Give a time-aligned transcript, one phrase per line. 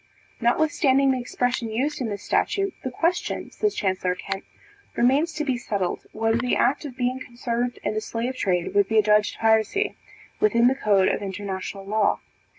[0.41, 4.43] Notwithstanding the expression used in this statute, the question, says Chancellor Kent,
[4.95, 8.87] remains to be settled, whether the act of being concerned in the slave trade would
[8.87, 9.95] be adjudged piracy,
[10.39, 12.19] within the code of international law.